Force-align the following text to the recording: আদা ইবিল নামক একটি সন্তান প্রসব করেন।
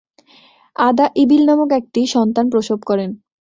আদা 0.75 1.05
ইবিল 1.15 1.43
নামক 1.49 1.69
একটি 1.79 2.01
সন্তান 2.15 2.45
প্রসব 2.53 2.79
করেন। 2.89 3.09